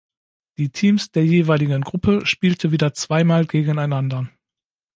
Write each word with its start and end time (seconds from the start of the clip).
Die 0.57 0.71
Teams 0.71 1.11
der 1.11 1.27
jeweiligen 1.27 1.83
Gruppe 1.83 2.25
spielte 2.25 2.71
wieder 2.71 2.95
zweimal 2.95 3.45
gegeneinander. 3.45 4.31